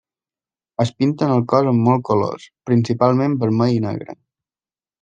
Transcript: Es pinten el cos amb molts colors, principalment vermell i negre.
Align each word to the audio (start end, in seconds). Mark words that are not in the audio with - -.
Es 0.83 0.91
pinten 1.01 1.33
el 1.33 1.43
cos 1.51 1.69
amb 1.73 1.85
molts 1.89 2.03
colors, 2.09 2.47
principalment 2.71 3.39
vermell 3.45 3.77
i 3.79 3.87
negre. 3.89 4.21